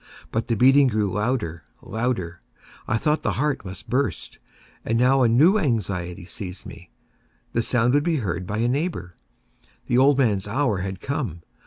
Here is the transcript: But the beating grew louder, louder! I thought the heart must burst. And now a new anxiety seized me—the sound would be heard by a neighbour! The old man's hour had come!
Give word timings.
But 0.31 0.47
the 0.47 0.55
beating 0.55 0.87
grew 0.87 1.13
louder, 1.13 1.63
louder! 1.79 2.39
I 2.87 2.97
thought 2.97 3.21
the 3.21 3.33
heart 3.33 3.63
must 3.63 3.87
burst. 3.87 4.39
And 4.83 4.97
now 4.97 5.21
a 5.21 5.27
new 5.29 5.59
anxiety 5.59 6.25
seized 6.25 6.65
me—the 6.65 7.61
sound 7.61 7.93
would 7.93 8.03
be 8.03 8.15
heard 8.15 8.47
by 8.47 8.57
a 8.57 8.67
neighbour! 8.67 9.13
The 9.85 9.99
old 9.99 10.17
man's 10.17 10.47
hour 10.47 10.79
had 10.79 11.01
come! 11.01 11.43